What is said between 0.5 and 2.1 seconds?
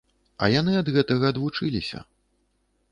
яны ад гэтага адвучыліся.